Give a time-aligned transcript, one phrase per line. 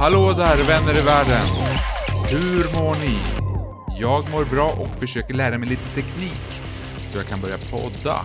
[0.00, 1.46] Hallå där vänner i världen!
[2.30, 3.18] Hur mår ni?
[4.00, 6.62] Jag mår bra och försöker lära mig lite teknik
[7.12, 8.24] så jag kan börja podda.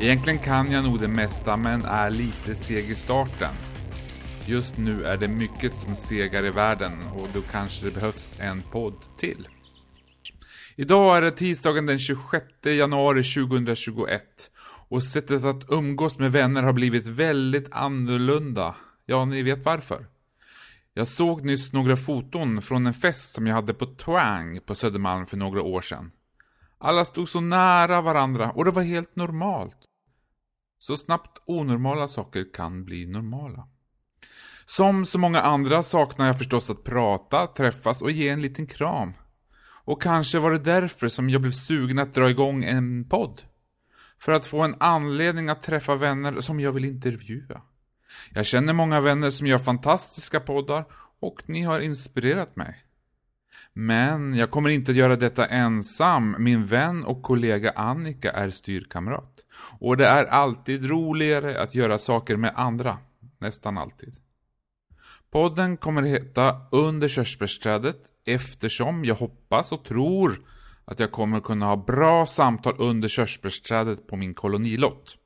[0.00, 3.54] Egentligen kan jag nog det mesta men är lite seg i starten.
[4.46, 8.62] Just nu är det mycket som segar i världen och då kanske det behövs en
[8.72, 9.48] podd till.
[10.76, 14.22] Idag är det tisdagen den 26 januari 2021
[14.88, 18.74] och sättet att umgås med vänner har blivit väldigt annorlunda.
[19.06, 20.11] Ja, ni vet varför.
[20.94, 25.26] Jag såg nyss några foton från en fest som jag hade på Twang på Södermalm
[25.26, 26.10] för några år sedan.
[26.78, 29.78] Alla stod så nära varandra och det var helt normalt.
[30.78, 33.68] Så snabbt onormala saker kan bli normala.
[34.64, 39.12] Som så många andra saknar jag förstås att prata, träffas och ge en liten kram.
[39.84, 43.42] Och kanske var det därför som jag blev sugen att dra igång en podd.
[44.20, 47.62] För att få en anledning att träffa vänner som jag vill intervjua.
[48.34, 50.84] Jag känner många vänner som gör fantastiska poddar
[51.20, 52.76] och ni har inspirerat mig.
[53.72, 56.36] Men jag kommer inte att göra detta ensam.
[56.38, 59.44] Min vän och kollega Annika är styrkamrat.
[59.78, 62.98] Och det är alltid roligare att göra saker med andra.
[63.38, 64.16] Nästan alltid.
[65.30, 67.96] Podden kommer heta Under körsbärsträdet
[68.26, 70.40] eftersom jag hoppas och tror
[70.84, 75.16] att jag kommer kunna ha bra samtal under körsbärsträdet på min kolonilott.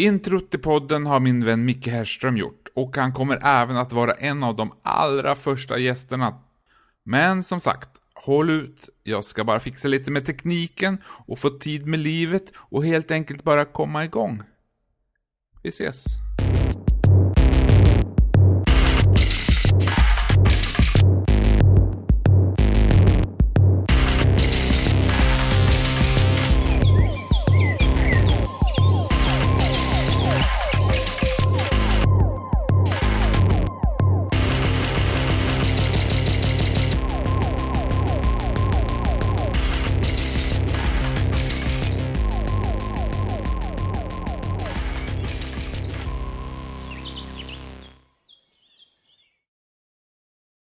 [0.00, 4.12] Introt till podden har min vän Micke Herrström gjort och han kommer även att vara
[4.12, 6.40] en av de allra första gästerna.
[7.04, 8.88] Men som sagt, håll ut.
[9.02, 13.42] Jag ska bara fixa lite med tekniken och få tid med livet och helt enkelt
[13.42, 14.42] bara komma igång.
[15.62, 16.04] Vi ses.